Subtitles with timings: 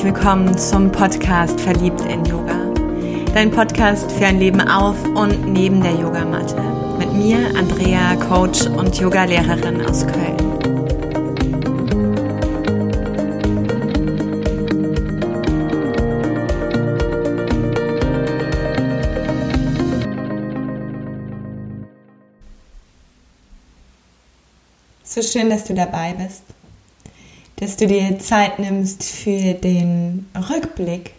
[0.00, 2.72] herzlich willkommen zum Podcast Verliebt in Yoga.
[3.34, 6.56] Dein Podcast für ein Leben auf und neben der Yogamatte.
[6.96, 10.38] Mit mir, Andrea, Coach und Yogalehrerin aus Köln.
[25.04, 26.44] So schön, dass du dabei bist
[27.60, 31.12] dass du dir Zeit nimmst für den Rückblick,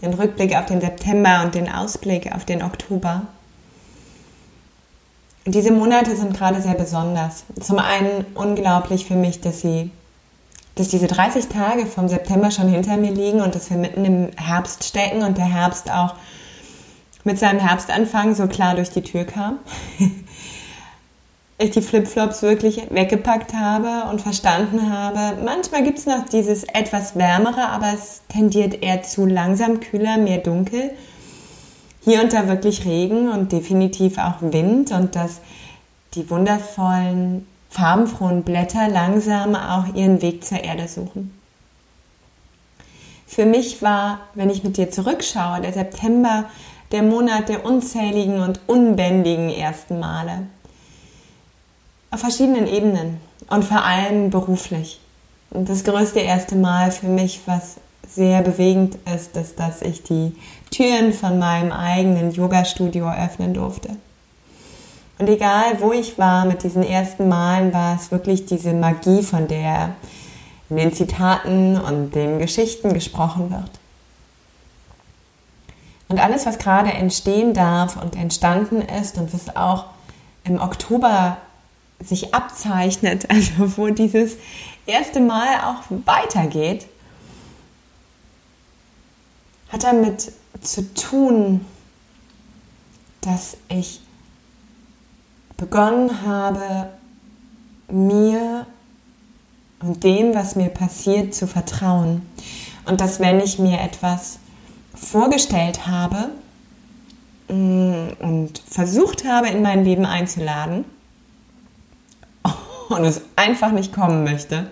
[0.00, 3.26] den Rückblick auf den September und den Ausblick auf den Oktober.
[5.44, 7.42] Diese Monate sind gerade sehr besonders.
[7.60, 9.90] Zum einen unglaublich für mich, dass sie,
[10.76, 14.28] dass diese 30 Tage vom September schon hinter mir liegen und dass wir mitten im
[14.36, 16.14] Herbst stecken und der Herbst auch
[17.24, 19.58] mit seinem Herbstanfang so klar durch die Tür kam.
[21.58, 27.16] ich die Flipflops wirklich weggepackt habe und verstanden habe, manchmal gibt es noch dieses etwas
[27.16, 30.90] wärmere, aber es tendiert eher zu langsam kühler, mehr dunkel.
[32.04, 35.40] Hier und da wirklich Regen und definitiv auch Wind und dass
[36.14, 41.32] die wundervollen, farbenfrohen Blätter langsam auch ihren Weg zur Erde suchen.
[43.26, 46.44] Für mich war, wenn ich mit dir zurückschaue, der September
[46.90, 50.48] der Monat der unzähligen und unbändigen ersten Male
[52.12, 55.00] auf verschiedenen Ebenen und vor allem beruflich.
[55.50, 60.36] Und das größte erste Mal für mich, was sehr bewegend ist, ist, dass ich die
[60.70, 63.96] Türen von meinem eigenen Yoga-Studio öffnen durfte.
[65.18, 69.48] Und egal, wo ich war mit diesen ersten Malen, war es wirklich diese Magie, von
[69.48, 69.94] der
[70.68, 73.70] in den Zitaten und den Geschichten gesprochen wird.
[76.08, 79.86] Und alles, was gerade entstehen darf und entstanden ist und was auch
[80.44, 81.38] im Oktober
[82.04, 84.36] sich abzeichnet, also wo dieses
[84.86, 86.86] erste Mal auch weitergeht,
[89.68, 91.64] hat damit zu tun,
[93.22, 94.00] dass ich
[95.56, 96.90] begonnen habe,
[97.88, 98.66] mir
[99.80, 102.22] und dem, was mir passiert, zu vertrauen.
[102.84, 104.38] Und dass wenn ich mir etwas
[104.94, 106.30] vorgestellt habe
[107.48, 110.84] mm, und versucht habe, in mein Leben einzuladen,
[112.92, 114.70] und es einfach nicht kommen möchte,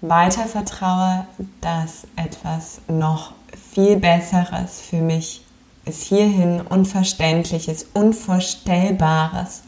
[0.00, 1.26] weiter vertraue,
[1.60, 3.32] dass etwas noch
[3.72, 5.44] viel Besseres für mich
[5.84, 9.62] ist hierhin Unverständliches, Unvorstellbares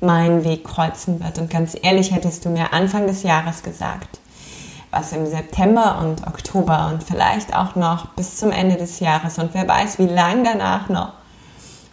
[0.00, 1.38] meinen Weg kreuzen wird.
[1.38, 4.18] Und ganz ehrlich hättest du mir Anfang des Jahres gesagt,
[4.90, 9.54] was im September und Oktober und vielleicht auch noch bis zum Ende des Jahres und
[9.54, 11.12] wer weiß, wie lange danach noch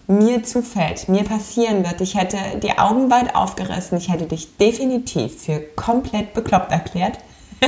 [0.09, 2.01] mir zufällt, mir passieren wird.
[2.01, 3.99] Ich hätte die Augen weit aufgerissen.
[3.99, 7.19] Ich hätte dich definitiv für komplett bekloppt erklärt.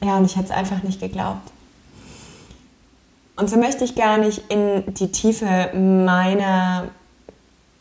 [0.00, 1.50] ja, und ich hätte es einfach nicht geglaubt.
[3.34, 6.84] Und so möchte ich gar nicht in die Tiefe meiner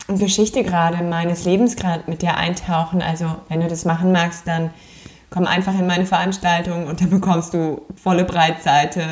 [0.07, 3.03] Geschichte gerade, meines Lebens gerade mit dir eintauchen.
[3.03, 4.71] Also, wenn du das machen magst, dann
[5.29, 9.03] komm einfach in meine Veranstaltung und dann bekommst du volle Breitseite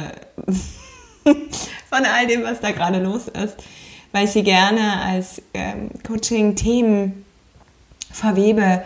[1.89, 3.57] von all dem, was da gerade los ist,
[4.11, 7.25] weil ich sie gerne als ähm, Coaching-Themen
[8.11, 8.83] verwebe,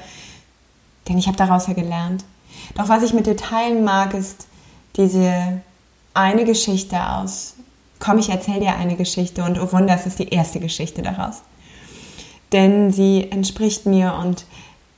[1.08, 2.24] denn ich habe daraus ja gelernt.
[2.76, 4.48] Doch was ich mit dir teilen mag, ist
[4.96, 5.62] diese
[6.14, 7.56] eine Geschichte aus.
[8.00, 11.42] Komm, ich erzähle dir eine Geschichte und oh Wunder, es ist die erste Geschichte daraus.
[12.52, 14.46] Denn sie entspricht mir und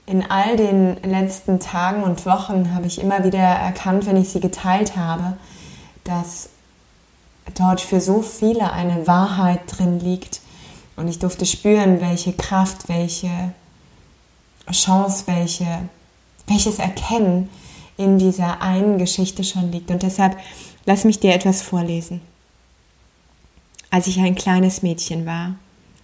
[0.06, 4.40] in all den letzten Tagen und Wochen habe ich immer wieder erkannt, wenn ich sie
[4.40, 5.38] geteilt habe,
[6.04, 6.50] dass
[7.56, 10.42] dort für so viele eine Wahrheit drin liegt.
[10.96, 13.30] Und ich durfte spüren, welche Kraft, welche
[14.72, 15.66] Chance, welche,
[16.48, 17.50] welches Erkennen
[17.98, 19.92] in dieser einen Geschichte schon liegt.
[19.92, 20.38] Und deshalb
[20.86, 22.22] lass mich dir etwas vorlesen.
[23.90, 25.56] Als ich ein kleines Mädchen war,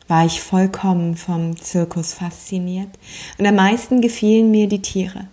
[0.07, 2.89] war ich vollkommen vom Zirkus fasziniert
[3.37, 5.27] und am meisten gefielen mir die Tiere.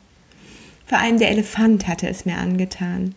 [0.87, 3.15] Vor allem der Elefant hatte es mir angetan.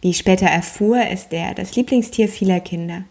[0.00, 3.04] Wie ich später erfuhr, ist er das Lieblingstier vieler Kinder.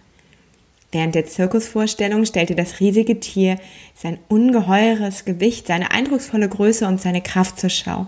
[0.92, 3.60] Während der Zirkusvorstellung stellte das riesige Tier
[3.94, 8.08] sein ungeheures Gewicht, seine eindrucksvolle Größe und seine Kraft zur Schau.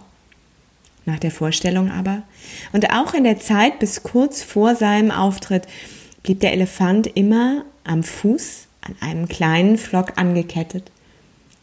[1.06, 2.24] Nach der Vorstellung aber
[2.72, 5.68] und auch in der Zeit bis kurz vor seinem Auftritt
[6.24, 10.92] blieb der Elefant immer am Fuß an einem kleinen Flock angekettet.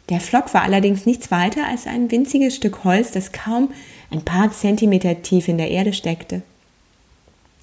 [0.08, 3.70] Der Flock war allerdings nichts weiter als ein winziges Stück Holz, das kaum
[4.10, 6.42] ein paar Zentimeter tief in der Erde steckte.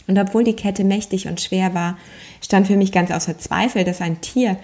[0.08, 1.98] Und obwohl die Kette mächtig und schwer war,
[2.42, 4.58] stand für mich ganz außer Zweifel, dass ein Tier,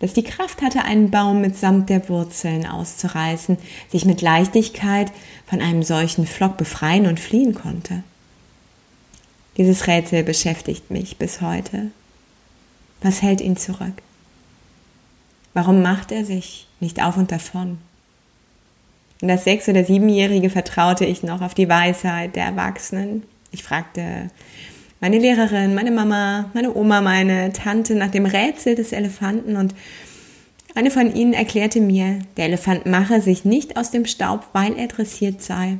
[0.00, 3.56] das die Kraft hatte, einen Baum mitsamt der Wurzeln auszureißen,
[3.90, 5.10] sich mit Leichtigkeit
[5.46, 8.02] von einem solchen Flock befreien und fliehen konnte.
[9.56, 11.90] Dieses Rätsel beschäftigt mich bis heute.
[13.00, 14.02] Was hält ihn zurück?
[15.52, 17.78] Warum macht er sich nicht auf und davon?
[19.22, 23.22] Und als Sechs- oder Siebenjährige vertraute ich noch auf die Weisheit der Erwachsenen.
[23.52, 24.30] Ich fragte
[25.04, 29.74] meine Lehrerin, meine Mama, meine Oma, meine Tante nach dem Rätsel des Elefanten und
[30.74, 34.86] eine von ihnen erklärte mir, der Elefant mache sich nicht aus dem Staub, weil er
[34.86, 35.76] dressiert sei.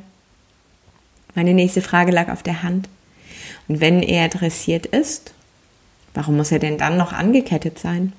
[1.33, 2.87] Meine nächste Frage lag auf der Hand.
[3.67, 5.33] Und wenn er dressiert ist,
[6.13, 8.13] warum muss er denn dann noch angekettet sein?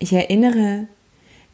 [0.00, 0.88] Ich erinnere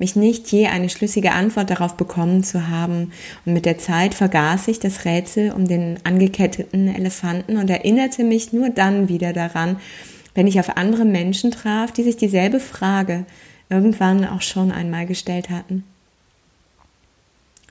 [0.00, 3.12] mich nicht je eine schlüssige Antwort darauf bekommen zu haben,
[3.44, 8.52] und mit der Zeit vergaß ich das Rätsel um den angeketteten Elefanten und erinnerte mich
[8.52, 9.76] nur dann wieder daran,
[10.34, 13.24] wenn ich auf andere Menschen traf, die sich dieselbe Frage
[13.68, 15.84] irgendwann auch schon einmal gestellt hatten.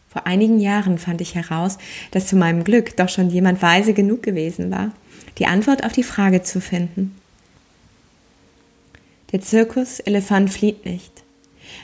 [0.07, 1.77] Vor einigen Jahren fand ich heraus,
[2.11, 4.91] dass zu meinem Glück doch schon jemand weise genug gewesen war,
[5.37, 7.15] die Antwort auf die Frage zu finden.
[9.31, 11.11] Der Zirkus-Elefant flieht nicht,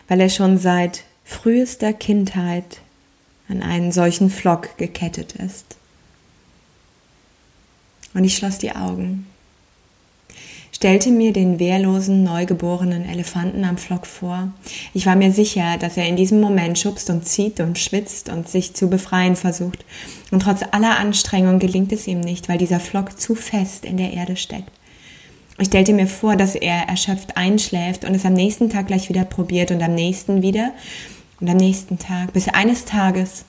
[0.07, 2.79] weil er schon seit frühester Kindheit
[3.47, 5.75] an einen solchen Flock gekettet ist.
[8.13, 9.27] Und ich schloss die Augen,
[10.71, 14.51] stellte mir den wehrlosen, neugeborenen Elefanten am Flock vor.
[14.93, 18.47] Ich war mir sicher, dass er in diesem Moment schubst und zieht und schwitzt und
[18.47, 19.85] sich zu befreien versucht.
[20.31, 24.13] Und trotz aller Anstrengung gelingt es ihm nicht, weil dieser Flock zu fest in der
[24.13, 24.71] Erde steckt.
[25.57, 29.23] Ich stellte mir vor, dass er erschöpft einschläft und es am nächsten Tag gleich wieder
[29.23, 30.71] probiert und am nächsten wieder
[31.39, 33.45] und am nächsten Tag, bis eines Tages,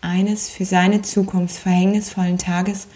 [0.00, 2.86] eines für seine Zukunft verhängnisvollen Tages,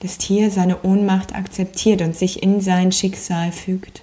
[0.00, 4.02] das Tier seine Ohnmacht akzeptiert und sich in sein Schicksal fügt.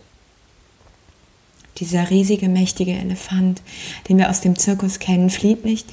[1.78, 3.62] Dieser riesige, mächtige Elefant,
[4.10, 5.88] den wir aus dem Zirkus kennen, flieht nicht,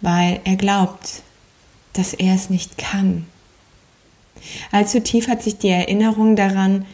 [0.00, 1.22] weil er glaubt,
[1.92, 3.26] dass er es nicht kann,
[4.70, 6.84] Allzu tief hat sich die Erinnerung daran,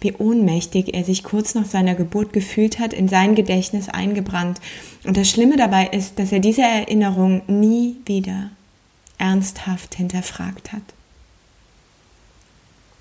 [0.00, 4.60] wie ohnmächtig er sich kurz nach seiner Geburt gefühlt hat, in sein Gedächtnis eingebrannt.
[5.04, 8.50] Und das Schlimme dabei ist, dass er diese Erinnerung nie wieder
[9.18, 10.82] ernsthaft hinterfragt hat.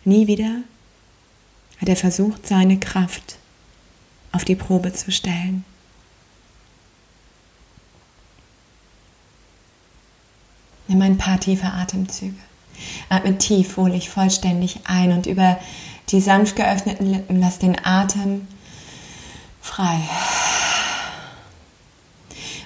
[0.06, 0.58] Nie wieder
[1.80, 3.38] hat er versucht, seine Kraft
[4.32, 5.66] auf die Probe zu stellen.
[10.88, 12.36] Nimm ein paar tiefe Atemzüge.
[13.10, 15.58] Atme tief, wohlig, vollständig ein und über
[16.10, 18.48] die sanft geöffneten Lippen lass den Atem
[19.62, 20.00] frei.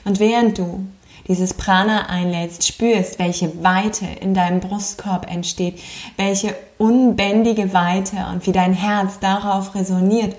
[0.03, 0.85] Und während du
[1.27, 5.79] dieses Prana einlädst, spürst, welche Weite in deinem Brustkorb entsteht,
[6.17, 10.35] welche unbändige Weite und wie dein Herz darauf resoniert,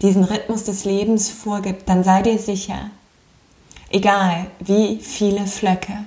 [0.00, 2.90] diesen Rhythmus des Lebens vorgibt, dann sei dir sicher,
[3.90, 6.04] egal wie viele Flöcke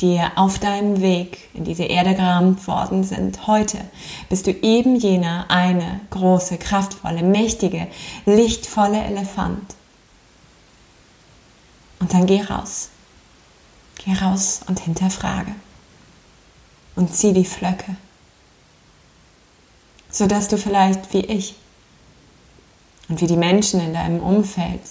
[0.00, 3.46] dir auf deinem Weg in diese Erde gerammt worden sind.
[3.46, 3.78] Heute
[4.28, 7.86] bist du eben jener eine große, kraftvolle, mächtige,
[8.26, 9.74] lichtvolle Elefant.
[12.00, 12.90] Und dann geh raus.
[14.04, 15.54] Geh raus und hinterfrage.
[16.96, 17.96] Und zieh die Flöcke.
[20.10, 21.54] Sodass du vielleicht wie ich
[23.08, 24.82] und wie die Menschen in deinem Umfeld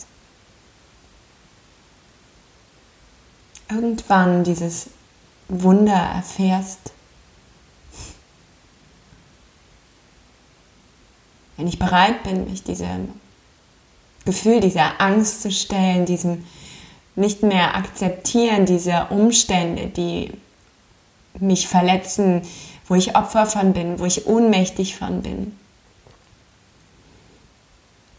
[3.70, 4.88] irgendwann dieses
[5.48, 6.91] Wunder erfährst.
[11.58, 13.10] Wenn ich bereit bin, mich diesem
[14.25, 16.46] Gefühl dieser Angst zu stellen, diesem
[17.15, 20.32] nicht mehr akzeptieren dieser Umstände, die
[21.39, 22.41] mich verletzen,
[22.88, 25.58] wo ich Opfer von bin, wo ich ohnmächtig von bin.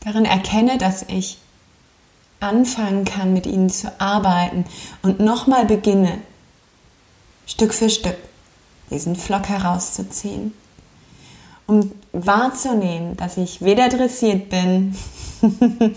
[0.01, 1.39] Darin erkenne, dass ich
[2.45, 4.65] anfangen kann, mit ihnen zu arbeiten
[5.03, 6.19] und nochmal beginne,
[7.47, 8.17] Stück für Stück
[8.91, 10.55] diesen Flock herauszuziehen,
[11.67, 14.97] um wahrzunehmen, dass ich weder dressiert bin,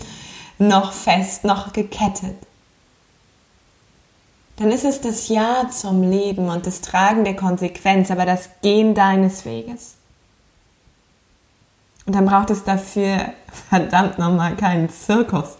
[0.58, 2.36] noch fest, noch gekettet.
[4.56, 8.94] Dann ist es das Ja zum Leben und das Tragen der Konsequenz, aber das Gehen
[8.94, 9.94] deines Weges.
[12.06, 13.34] Und dann braucht es dafür
[13.68, 15.57] verdammt nochmal keinen Zirkus.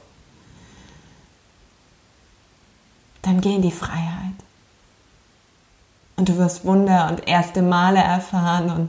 [3.22, 4.34] Dann geh in die Freiheit.
[6.16, 8.88] Und du wirst Wunder und erste Male erfahren und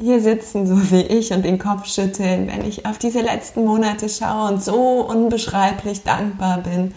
[0.00, 4.08] hier sitzen, so wie ich, und den Kopf schütteln, wenn ich auf diese letzten Monate
[4.08, 6.94] schaue und so unbeschreiblich dankbar bin.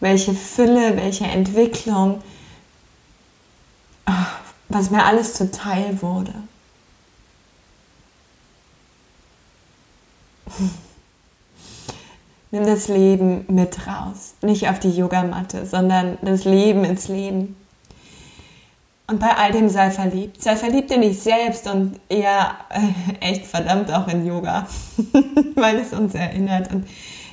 [0.00, 2.22] Welche Fülle, welche Entwicklung,
[4.68, 6.34] was mir alles zuteil wurde.
[12.54, 14.34] Nimm das Leben mit raus.
[14.40, 17.56] Nicht auf die Yogamatte, sondern das Leben ins Leben.
[19.08, 20.40] Und bei all dem sei verliebt.
[20.40, 24.68] Sei verliebt in dich selbst und eher äh, echt verdammt auch in Yoga,
[25.56, 26.86] weil es uns erinnert und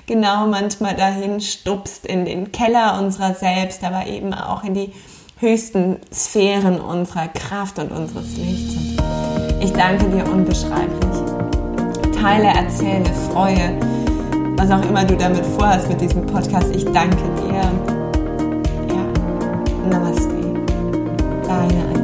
[0.08, 4.92] genau manchmal dahin stupst in den Keller unserer selbst, aber eben auch in die
[5.38, 8.74] höchsten Sphären unserer Kraft und unseres Lichts.
[8.98, 11.22] Und ich danke dir unbeschreiblich.
[12.20, 14.01] Teile, erzähle, freue,
[14.62, 16.68] was auch immer du damit vorhast mit diesem Podcast.
[16.76, 17.64] Ich danke dir.
[18.94, 20.30] Ja, Namaste.
[21.48, 22.01] Deine